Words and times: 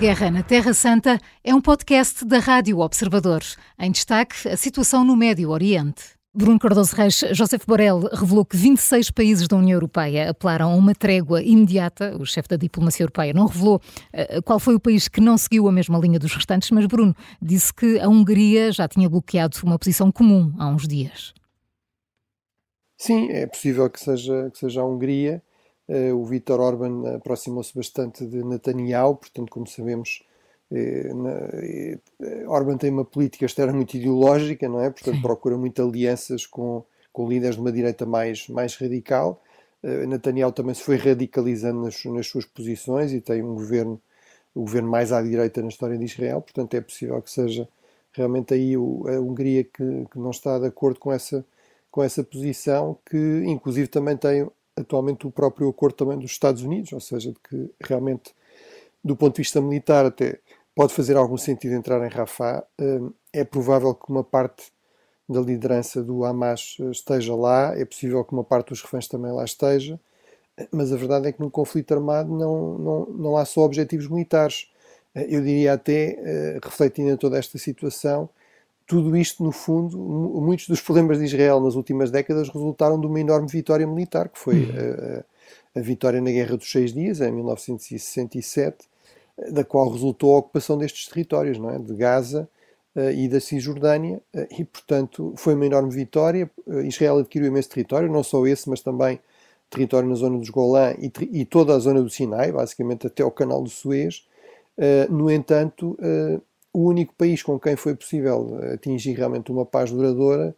Guerra 0.00 0.30
na 0.30 0.42
Terra 0.42 0.72
Santa 0.72 1.20
é 1.44 1.54
um 1.54 1.60
podcast 1.60 2.24
da 2.24 2.38
Rádio 2.38 2.78
Observador. 2.78 3.42
Em 3.78 3.90
destaque, 3.90 4.48
a 4.48 4.56
situação 4.56 5.04
no 5.04 5.14
Médio 5.14 5.50
Oriente. 5.50 6.02
Bruno 6.32 6.58
Cardoso 6.58 6.96
Reis, 6.96 7.22
José 7.32 7.58
Borrell 7.66 8.08
revelou 8.10 8.46
que 8.46 8.56
26 8.56 9.10
países 9.10 9.46
da 9.46 9.58
União 9.58 9.76
Europeia 9.76 10.30
apelaram 10.30 10.72
a 10.72 10.74
uma 10.74 10.94
trégua 10.94 11.42
imediata. 11.42 12.16
O 12.18 12.24
chefe 12.24 12.48
da 12.48 12.56
diplomacia 12.56 13.04
europeia 13.04 13.34
não 13.34 13.44
revelou 13.44 13.76
uh, 13.76 14.42
qual 14.42 14.58
foi 14.58 14.74
o 14.74 14.80
país 14.80 15.06
que 15.06 15.20
não 15.20 15.36
seguiu 15.36 15.68
a 15.68 15.72
mesma 15.72 15.98
linha 15.98 16.18
dos 16.18 16.32
restantes, 16.32 16.70
mas 16.70 16.86
Bruno 16.86 17.14
disse 17.42 17.70
que 17.70 18.00
a 18.00 18.08
Hungria 18.08 18.72
já 18.72 18.88
tinha 18.88 19.06
bloqueado 19.06 19.58
uma 19.64 19.78
posição 19.78 20.10
comum 20.10 20.50
há 20.58 20.66
uns 20.66 20.88
dias. 20.88 21.34
Sim, 22.96 23.28
é 23.28 23.46
possível 23.46 23.90
que 23.90 24.00
seja, 24.00 24.50
que 24.50 24.58
seja 24.60 24.80
a 24.80 24.86
Hungria. 24.86 25.42
Uh, 25.90 26.14
o 26.14 26.24
Vítor 26.24 26.60
Orban 26.60 27.16
aproximou-se 27.16 27.74
bastante 27.74 28.24
de 28.24 28.44
Netanyahu, 28.44 29.16
portanto, 29.16 29.50
como 29.50 29.66
sabemos, 29.66 30.22
eh, 30.70 31.10
eh, 32.20 32.46
Orban 32.46 32.76
tem 32.76 32.92
uma 32.92 33.04
política 33.04 33.44
externa 33.44 33.72
muito 33.72 33.96
ideológica, 33.96 34.68
não 34.68 34.80
é? 34.80 34.88
Portanto, 34.88 35.16
Sim. 35.16 35.22
procura 35.22 35.58
muito 35.58 35.82
alianças 35.82 36.46
com, 36.46 36.84
com 37.12 37.28
líderes 37.28 37.56
de 37.56 37.60
uma 37.60 37.72
direita 37.72 38.06
mais, 38.06 38.46
mais 38.48 38.76
radical. 38.76 39.42
Netanyahu 39.82 40.52
também 40.52 40.74
se 40.74 40.82
foi 40.82 40.96
radicalizando 40.96 41.82
nas, 41.82 42.04
nas 42.04 42.26
suas 42.26 42.44
posições 42.44 43.12
e 43.12 43.20
tem 43.20 43.42
um 43.42 43.54
governo, 43.54 44.00
o 44.54 44.60
governo 44.60 44.88
mais 44.90 45.10
à 45.10 45.20
direita 45.22 45.60
na 45.60 45.68
história 45.68 45.98
de 45.98 46.04
Israel, 46.04 46.40
portanto, 46.40 46.74
é 46.74 46.80
possível 46.80 47.20
que 47.22 47.30
seja 47.30 47.66
realmente 48.12 48.54
aí 48.54 48.76
o, 48.76 49.08
a 49.08 49.18
Hungria 49.18 49.64
que, 49.64 50.06
que 50.10 50.18
não 50.18 50.30
está 50.30 50.58
de 50.58 50.66
acordo 50.66 51.00
com 51.00 51.10
essa, 51.12 51.44
com 51.90 52.02
essa 52.02 52.22
posição, 52.22 52.98
que 53.06 53.42
inclusive 53.46 53.88
também 53.88 54.16
tem 54.16 54.46
atualmente 54.80 55.26
o 55.26 55.30
próprio 55.30 55.68
acordo 55.68 55.96
também 55.96 56.18
dos 56.18 56.30
Estados 56.32 56.62
Unidos, 56.62 56.92
ou 56.92 57.00
seja, 57.00 57.32
de 57.32 57.38
que 57.40 57.70
realmente, 57.80 58.34
do 59.04 59.16
ponto 59.16 59.36
de 59.36 59.42
vista 59.42 59.60
militar, 59.60 60.06
até 60.06 60.40
pode 60.74 60.94
fazer 60.94 61.16
algum 61.16 61.36
sentido 61.36 61.74
entrar 61.74 62.04
em 62.06 62.10
Rafah. 62.10 62.64
Hum, 62.80 63.12
é 63.32 63.44
provável 63.44 63.94
que 63.94 64.10
uma 64.10 64.24
parte 64.24 64.72
da 65.28 65.40
liderança 65.40 66.02
do 66.02 66.24
Hamas 66.24 66.76
eh, 66.80 66.90
esteja 66.90 67.34
lá, 67.34 67.74
é 67.78 67.84
possível 67.84 68.24
que 68.24 68.32
uma 68.32 68.44
parte 68.44 68.70
dos 68.70 68.82
reféns 68.82 69.08
também 69.08 69.32
lá 69.32 69.44
esteja, 69.44 69.98
mas 70.72 70.92
a 70.92 70.96
verdade 70.96 71.28
é 71.28 71.32
que 71.32 71.40
no 71.40 71.50
conflito 71.50 71.94
armado 71.94 72.30
não, 72.36 72.78
não, 72.78 73.06
não 73.06 73.36
há 73.36 73.44
só 73.44 73.62
objetivos 73.62 74.08
militares. 74.08 74.68
Eh, 75.14 75.26
eu 75.36 75.42
diria 75.42 75.74
até, 75.74 76.16
eh, 76.18 76.60
refletindo 76.62 77.16
toda 77.18 77.38
esta 77.38 77.58
situação, 77.58 78.28
tudo 78.90 79.16
isto, 79.16 79.44
no 79.44 79.52
fundo, 79.52 79.96
muitos 79.96 80.66
dos 80.66 80.80
problemas 80.80 81.20
de 81.20 81.24
Israel 81.24 81.60
nas 81.60 81.76
últimas 81.76 82.10
décadas 82.10 82.48
resultaram 82.48 83.00
de 83.00 83.06
uma 83.06 83.20
enorme 83.20 83.46
vitória 83.46 83.86
militar, 83.86 84.28
que 84.28 84.36
foi 84.36 84.64
uhum. 84.64 85.22
a, 85.76 85.78
a, 85.78 85.80
vitória 85.80 86.20
na 86.20 86.32
Guerra 86.32 86.56
dos 86.56 86.68
Seis 86.68 86.92
Dias, 86.92 87.20
em 87.20 87.30
1967, 87.30 88.88
da 89.52 89.62
qual 89.62 89.88
resultou 89.88 90.34
a 90.34 90.38
ocupação 90.38 90.76
destes 90.76 91.06
territórios, 91.06 91.56
não 91.56 91.70
é? 91.70 91.78
de 91.78 91.94
Gaza 91.94 92.48
uh, 92.96 93.10
e 93.12 93.28
da 93.28 93.38
Cisjordânia, 93.38 94.20
uh, 94.34 94.46
e 94.58 94.64
portanto 94.64 95.34
foi 95.36 95.54
uma 95.54 95.66
enorme 95.66 95.92
vitória. 95.94 96.50
Uh, 96.66 96.80
Israel 96.80 97.18
adquiriu 97.18 97.46
imenso 97.46 97.68
território, 97.68 98.10
não 98.10 98.24
só 98.24 98.44
esse, 98.44 98.68
mas 98.68 98.80
também 98.80 99.20
território 99.70 100.08
na 100.08 100.16
zona 100.16 100.36
dos 100.36 100.50
Golã 100.50 100.96
e, 100.98 101.12
e 101.30 101.44
toda 101.44 101.76
a 101.76 101.78
zona 101.78 102.02
do 102.02 102.10
Sinai, 102.10 102.50
basicamente 102.50 103.06
até 103.06 103.24
o 103.24 103.30
canal 103.30 103.62
do 103.62 103.70
Suez. 103.70 104.26
no 105.08 105.30
entanto, 105.30 105.96
o 106.72 106.86
único 106.88 107.14
país 107.14 107.42
com 107.42 107.58
quem 107.58 107.76
foi 107.76 107.94
possível 107.94 108.58
atingir 108.72 109.12
realmente 109.14 109.50
uma 109.50 109.66
paz 109.66 109.90
duradoura, 109.90 110.54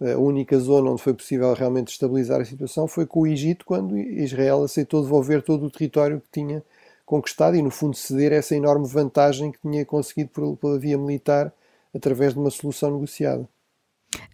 a 0.00 0.18
única 0.18 0.58
zona 0.58 0.90
onde 0.90 1.02
foi 1.02 1.14
possível 1.14 1.52
realmente 1.54 1.92
estabilizar 1.92 2.40
a 2.40 2.44
situação 2.44 2.88
foi 2.88 3.06
com 3.06 3.20
o 3.20 3.26
Egito, 3.26 3.64
quando 3.64 3.96
Israel 3.96 4.64
aceitou 4.64 5.02
devolver 5.02 5.42
todo 5.42 5.66
o 5.66 5.70
território 5.70 6.20
que 6.20 6.40
tinha 6.40 6.62
conquistado 7.06 7.56
e, 7.56 7.62
no 7.62 7.70
fundo, 7.70 7.96
ceder 7.96 8.32
essa 8.32 8.56
enorme 8.56 8.88
vantagem 8.88 9.52
que 9.52 9.58
tinha 9.60 9.84
conseguido 9.84 10.30
pela 10.60 10.78
via 10.78 10.98
militar 10.98 11.52
através 11.94 12.32
de 12.32 12.40
uma 12.40 12.50
solução 12.50 12.90
negociada. 12.90 13.48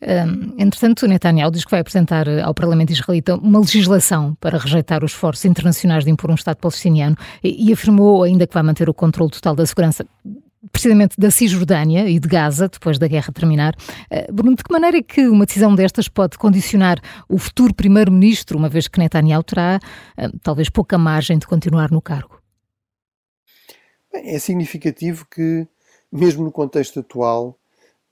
Um, 0.00 0.54
entretanto, 0.58 1.06
Netanyahu 1.06 1.50
diz 1.50 1.64
que 1.64 1.70
vai 1.70 1.80
apresentar 1.80 2.28
ao 2.28 2.54
Parlamento 2.54 2.90
israelita 2.90 3.36
uma 3.36 3.60
legislação 3.60 4.36
para 4.40 4.58
rejeitar 4.58 5.04
os 5.04 5.12
esforços 5.12 5.44
internacionais 5.44 6.04
de 6.04 6.10
impor 6.10 6.30
um 6.30 6.34
Estado 6.34 6.56
palestiniano 6.56 7.16
e, 7.42 7.68
e 7.68 7.72
afirmou 7.72 8.22
ainda 8.22 8.46
que 8.46 8.54
vai 8.54 8.62
manter 8.62 8.88
o 8.88 8.94
controle 8.94 9.30
total 9.30 9.54
da 9.54 9.66
segurança 9.66 10.04
precisamente 10.78 11.16
da 11.18 11.28
Cisjordânia 11.28 12.08
e 12.08 12.20
de 12.20 12.28
Gaza, 12.28 12.68
depois 12.68 13.00
da 13.00 13.08
guerra 13.08 13.32
terminar. 13.32 13.74
Uh, 14.12 14.32
Bruno, 14.32 14.54
de 14.54 14.62
que 14.62 14.72
maneira 14.72 14.98
é 14.98 15.02
que 15.02 15.26
uma 15.26 15.44
decisão 15.44 15.74
destas 15.74 16.08
pode 16.08 16.38
condicionar 16.38 17.00
o 17.28 17.36
futuro 17.36 17.74
primeiro-ministro, 17.74 18.56
uma 18.56 18.68
vez 18.68 18.86
que 18.86 19.00
Netanyahu 19.00 19.42
terá 19.42 19.80
uh, 20.16 20.38
talvez 20.40 20.70
pouca 20.70 20.96
margem 20.96 21.36
de 21.36 21.48
continuar 21.48 21.90
no 21.90 22.00
cargo? 22.00 22.40
É 24.12 24.38
significativo 24.38 25.26
que, 25.28 25.66
mesmo 26.12 26.44
no 26.44 26.52
contexto 26.52 27.00
atual, 27.00 27.58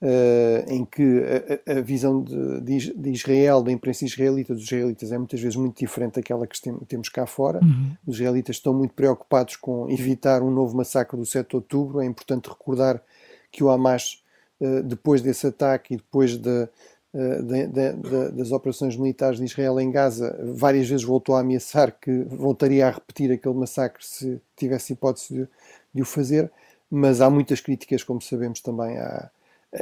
uh, 0.03 0.73
em 0.73 0.85
que 0.85 1.23
a, 1.67 1.79
a 1.79 1.81
visão 1.81 2.23
de, 2.23 2.93
de, 2.93 3.11
Israel, 3.11 3.63
da 3.63 3.73
imprensa 3.73 4.05
israelita, 4.05 4.55
dos 4.55 4.65
israelitas, 4.65 5.13
é 5.13 5.19
muitas 5.19 5.41
vezes 5.41 5.57
muito 5.57 5.79
diferente 5.79 6.15
daquela 6.15 6.47
que 6.47 6.59
temos 6.87 7.09
cá 7.09 7.27
fora, 7.27 7.61
uhum. 7.63 7.97
os 8.07 8.17
israelitas 8.17 8.57
estão 8.57 8.75
muito 8.75 8.95
preocupados 8.95 9.57
com 9.57 9.89
evitar 9.91 10.43
um 10.43 10.51
novo 10.51 10.77
massacre 10.77 11.17
do 11.17 11.27
7 11.27 11.49
de 11.49 11.57
outubro. 11.57 12.01
É 12.01 12.05
importante 12.05 12.49
recordar 12.49 13.03
que 13.51 13.63
o 13.63 13.71
Hamas, 13.71 14.23
uh, 14.61 14.83
depois 14.83 15.23
desse 15.23 15.47
ataque 15.47 15.95
e 15.95 15.97
depois 15.97 16.37
de, 16.37 16.69
uh, 17.15 17.43
de, 17.43 17.67
de, 17.67 18.33
das 18.33 18.53
operações 18.53 18.97
militares 18.97 19.39
de 19.39 19.45
Israel 19.45 19.81
em 19.81 19.91
Gaza, 19.91 20.39
várias 20.55 20.89
vezes 20.89 21.05
voltou 21.05 21.35
a 21.35 21.41
ameaçar 21.41 21.93
que 22.01 22.25
voltaria 22.25 22.87
a 22.87 22.91
repetir 22.91 23.33
aquele 23.33 23.55
massacre 23.55 24.05
se 24.05 24.41
tivesse 24.57 24.93
hipótese 24.93 25.35
de 25.35 25.49
de 25.97 26.03
o 26.03 26.05
fazer, 26.05 26.53
mas 26.91 27.21
há 27.21 27.31
muitas 27.31 27.61
críticas, 27.61 28.05
como 28.05 28.21
sabemos 28.21 28.61
também, 28.61 28.99
à, 28.99 29.31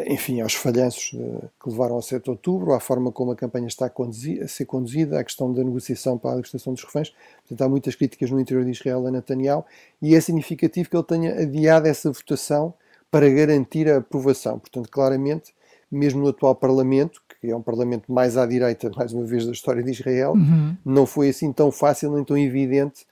enfim, 0.07 0.41
aos 0.41 0.55
falhanços 0.55 1.13
eh, 1.15 1.49
que 1.63 1.69
levaram 1.69 1.95
ao 1.95 2.03
7 2.03 2.25
de 2.25 2.31
outubro, 2.31 2.73
à 2.73 2.81
forma 2.81 3.13
como 3.13 3.31
a 3.31 3.37
campanha 3.37 3.67
está 3.67 3.87
a, 3.87 3.91
conduzir, 3.91 4.43
a 4.43 4.49
ser 4.49 4.65
conduzida, 4.65 5.21
à 5.21 5.25
questão 5.25 5.53
da 5.53 5.63
negociação 5.63 6.19
para 6.19 6.33
a 6.33 6.35
libertação 6.37 6.73
dos 6.73 6.83
reféns. 6.83 7.15
Portanto, 7.41 7.63
há 7.63 7.69
muitas 7.69 7.95
críticas 7.95 8.31
no 8.31 8.41
interior 8.41 8.65
de 8.65 8.71
Israel 8.71 9.07
a 9.07 9.11
Netanyahu 9.11 9.65
e 10.01 10.15
é 10.15 10.21
significativo 10.21 10.89
que 10.89 10.97
ele 10.97 11.05
tenha 11.05 11.35
adiado 11.35 11.87
essa 11.87 12.11
votação 12.11 12.75
para 13.11 13.29
garantir 13.31 13.89
a 13.89 13.99
aprovação. 13.99 14.59
Portanto, 14.59 14.89
claramente, 14.91 15.55
mesmo 15.91 16.23
no 16.23 16.29
atual 16.29 16.55
Parlamento, 16.57 17.23
que 17.29 17.51
é 17.51 17.55
um 17.55 17.63
Parlamento 17.63 18.13
mais 18.13 18.37
à 18.37 18.47
direita, 18.47 18.91
mais 18.97 19.13
uma 19.13 19.25
vez, 19.25 19.47
da 19.47 19.53
história 19.53 19.83
de 19.83 19.91
Israel, 19.91 20.33
uhum. 20.33 20.77
não 20.85 21.07
foi 21.07 21.29
assim 21.29 21.53
tão 21.53 21.71
fácil 21.71 22.11
nem 22.11 22.25
tão 22.25 22.37
evidente 22.37 23.07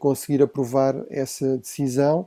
conseguir 0.00 0.42
aprovar 0.42 0.96
essa 1.08 1.56
decisão. 1.58 2.26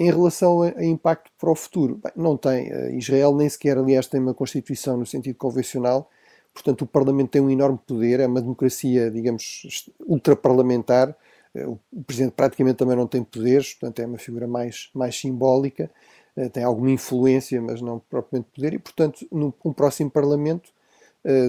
Em 0.00 0.10
relação 0.10 0.62
a, 0.62 0.82
impacto 0.82 1.30
para 1.38 1.50
o 1.50 1.54
futuro, 1.54 2.00
bem, 2.02 2.10
não 2.16 2.34
tem. 2.34 2.72
Uh, 2.72 2.96
Israel 2.96 3.36
nem 3.36 3.46
sequer, 3.50 3.76
aliás, 3.76 4.06
tem 4.06 4.18
uma 4.18 4.32
Constituição 4.32 4.96
no 4.96 5.04
sentido 5.04 5.36
convencional, 5.36 6.08
portanto, 6.54 6.82
o 6.82 6.86
Parlamento 6.86 7.28
tem 7.32 7.42
um 7.42 7.50
enorme 7.50 7.78
poder, 7.86 8.18
é 8.18 8.26
uma 8.26 8.40
democracia, 8.40 9.10
digamos, 9.10 9.90
ultraparlamentar. 10.06 11.14
Uh, 11.54 11.78
o 11.92 12.02
Presidente 12.02 12.32
praticamente 12.32 12.78
também 12.78 12.96
não 12.96 13.06
tem 13.06 13.22
poderes, 13.22 13.74
portanto, 13.74 14.00
é 14.00 14.06
uma 14.06 14.16
figura 14.16 14.46
mais, 14.46 14.88
mais 14.94 15.20
simbólica, 15.20 15.90
uh, 16.34 16.48
tem 16.48 16.64
alguma 16.64 16.90
influência, 16.90 17.60
mas 17.60 17.82
não 17.82 17.98
propriamente 17.98 18.48
poder, 18.54 18.72
e, 18.72 18.78
portanto, 18.78 19.26
no 19.30 19.52
um 19.62 19.72
próximo 19.74 20.10
Parlamento, 20.10 20.70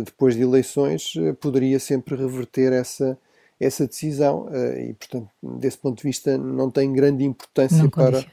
depois 0.06 0.36
de 0.36 0.42
eleições, 0.42 1.14
poderia 1.40 1.80
sempre 1.80 2.14
reverter 2.18 2.74
essa 2.74 3.18
essa 3.62 3.86
decisão 3.86 4.50
eh, 4.52 4.88
e, 4.90 4.94
portanto, 4.94 5.30
desse 5.42 5.78
ponto 5.78 5.98
de 5.98 6.04
vista 6.04 6.36
não 6.36 6.72
tem 6.72 6.92
grande 6.92 7.24
importância 7.24 7.88
para, 7.88 8.26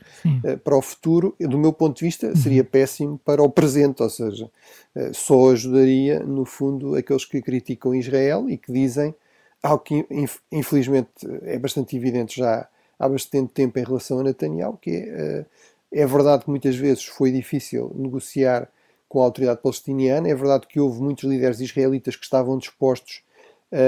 eh, 0.43 0.56
para 0.56 0.75
o 0.75 0.81
futuro. 0.81 1.37
Do 1.39 1.59
meu 1.59 1.71
ponto 1.71 1.99
de 1.99 2.06
vista, 2.06 2.28
uhum. 2.28 2.37
seria 2.37 2.65
péssimo 2.65 3.21
para 3.22 3.43
o 3.43 3.50
presente, 3.50 4.03
ou 4.03 4.09
seja, 4.09 4.50
eh, 4.94 5.11
só 5.12 5.50
ajudaria, 5.50 6.20
no 6.20 6.47
fundo, 6.47 6.94
aqueles 6.94 7.26
que 7.26 7.43
criticam 7.43 7.94
Israel 7.94 8.49
e 8.49 8.56
que 8.56 8.73
dizem 8.73 9.14
algo 9.62 9.85
que, 9.85 10.06
infelizmente, 10.50 11.11
é 11.43 11.58
bastante 11.58 11.94
evidente 11.94 12.38
já 12.38 12.67
há 12.99 13.08
bastante 13.08 13.53
tempo 13.53 13.79
em 13.79 13.85
relação 13.85 14.20
a 14.20 14.23
Netanyahu, 14.23 14.79
que 14.81 14.91
é, 14.91 15.44
é 15.93 16.06
verdade 16.06 16.44
que 16.44 16.50
muitas 16.50 16.75
vezes 16.75 17.05
foi 17.05 17.31
difícil 17.31 17.93
negociar 17.94 18.69
com 19.08 19.20
a 19.20 19.25
autoridade 19.25 19.61
palestiniana, 19.61 20.29
é 20.29 20.35
verdade 20.35 20.67
que 20.67 20.81
houve 20.81 21.03
muitos 21.03 21.25
líderes 21.25 21.61
israelitas 21.61 22.17
que 22.17 22.25
estavam 22.25 22.56
dispostos 22.56 23.23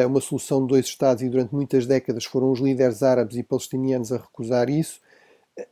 uma 0.06 0.20
solução 0.20 0.60
de 0.60 0.68
dois 0.68 0.86
Estados 0.86 1.22
e 1.22 1.28
durante 1.28 1.54
muitas 1.54 1.86
décadas 1.86 2.24
foram 2.24 2.50
os 2.50 2.60
líderes 2.60 3.02
árabes 3.02 3.36
e 3.36 3.42
palestinianos 3.42 4.12
a 4.12 4.18
recusar 4.18 4.68
isso, 4.68 5.00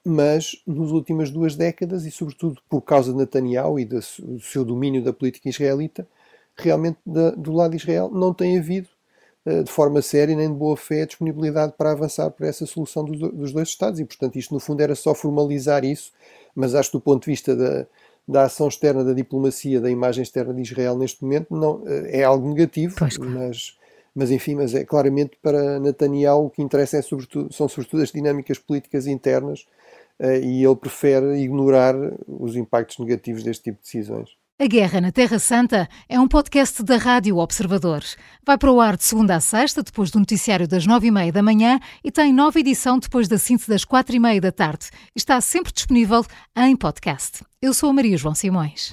mas 0.04 0.62
nas 0.66 0.90
últimas 0.90 1.30
duas 1.30 1.54
décadas, 1.54 2.04
e 2.04 2.10
sobretudo 2.10 2.60
por 2.68 2.82
causa 2.82 3.12
de 3.12 3.18
Netanyahu 3.18 3.78
e 3.78 3.84
do 3.84 4.00
seu 4.40 4.64
domínio 4.64 5.02
da 5.02 5.12
política 5.12 5.48
israelita, 5.48 6.06
realmente 6.56 6.98
do 7.04 7.52
lado 7.52 7.70
de 7.70 7.76
Israel 7.76 8.10
não 8.12 8.34
tem 8.34 8.58
havido, 8.58 8.88
eh, 9.46 9.62
de 9.62 9.70
forma 9.70 10.02
séria 10.02 10.36
nem 10.36 10.48
de 10.48 10.54
boa 10.54 10.76
fé, 10.76 11.06
disponibilidade 11.06 11.74
para 11.76 11.92
avançar 11.92 12.30
para 12.30 12.48
essa 12.48 12.66
solução 12.66 13.04
dos 13.04 13.52
dois 13.52 13.68
Estados. 13.68 14.00
E, 14.00 14.04
portanto, 14.04 14.36
isto 14.36 14.52
no 14.52 14.60
fundo 14.60 14.80
era 14.80 14.94
só 14.94 15.14
formalizar 15.14 15.84
isso, 15.84 16.12
mas 16.54 16.74
acho 16.74 16.90
que 16.90 16.98
do 16.98 17.00
ponto 17.00 17.24
de 17.24 17.30
vista 17.30 17.54
da, 17.54 17.86
da 18.26 18.42
ação 18.44 18.68
externa 18.68 19.04
da 19.04 19.12
diplomacia, 19.12 19.80
da 19.80 19.90
imagem 19.90 20.22
externa 20.22 20.52
de 20.52 20.62
Israel 20.62 20.98
neste 20.98 21.22
momento, 21.22 21.54
não, 21.54 21.82
eh, 21.86 22.20
é 22.20 22.24
algo 22.24 22.48
negativo, 22.48 22.96
mas 23.20 23.78
mas 24.14 24.30
enfim, 24.30 24.54
mas 24.54 24.74
é 24.74 24.84
claramente 24.84 25.38
para 25.42 25.78
Netanyahu 25.78 26.46
o 26.46 26.50
que 26.50 26.62
interessa 26.62 26.98
é 26.98 27.02
sobretudo, 27.02 27.52
são 27.52 27.68
sobretudo 27.68 28.02
as 28.02 28.10
dinâmicas 28.10 28.58
políticas 28.58 29.06
internas 29.06 29.66
e 30.42 30.64
ele 30.64 30.76
prefere 30.76 31.40
ignorar 31.40 31.94
os 32.26 32.56
impactos 32.56 32.98
negativos 32.98 33.44
deste 33.44 33.64
tipo 33.64 33.78
de 33.78 33.84
decisões. 33.84 34.30
A 34.60 34.66
Guerra 34.66 35.00
na 35.00 35.12
Terra 35.12 35.38
Santa 35.38 35.88
é 36.08 36.18
um 36.18 36.26
podcast 36.26 36.82
da 36.82 36.96
Rádio 36.96 37.36
Observador. 37.36 38.02
Vai 38.44 38.58
para 38.58 38.72
o 38.72 38.80
ar 38.80 38.96
de 38.96 39.04
segunda 39.04 39.36
a 39.36 39.40
sexta, 39.40 39.84
depois 39.84 40.10
do 40.10 40.18
noticiário 40.18 40.66
das 40.66 40.84
nove 40.84 41.06
e 41.06 41.10
meia 41.12 41.30
da 41.30 41.40
manhã 41.40 41.78
e 42.02 42.10
tem 42.10 42.32
nova 42.32 42.58
edição 42.58 42.98
depois 42.98 43.28
da 43.28 43.38
síntese 43.38 43.68
das 43.68 43.84
quatro 43.84 44.16
e 44.16 44.18
meia 44.18 44.40
da 44.40 44.50
tarde. 44.50 44.90
Está 45.14 45.40
sempre 45.40 45.72
disponível 45.72 46.24
em 46.56 46.74
podcast. 46.74 47.44
Eu 47.62 47.72
sou 47.72 47.90
a 47.90 47.92
Maria 47.92 48.16
João 48.16 48.34
Simões. 48.34 48.92